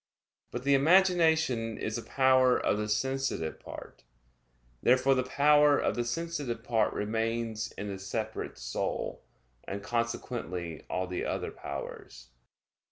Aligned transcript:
But 0.49 0.63
the 0.63 0.73
imagination 0.73 1.77
is 1.77 1.95
a 1.95 2.01
power 2.01 2.57
of 2.59 2.79
the 2.79 2.89
sensitive 2.89 3.59
part. 3.59 4.03
Therefore 4.81 5.13
the 5.13 5.21
power 5.21 5.77
of 5.77 5.93
the 5.93 6.03
sensitive 6.03 6.63
part 6.63 6.91
remains 6.95 7.71
in 7.73 7.87
the 7.87 7.99
separate 7.99 8.57
soul; 8.57 9.23
and 9.67 9.83
consequently 9.83 10.87
all 10.89 11.05
the 11.05 11.23
other 11.23 11.51
powers. 11.51 12.29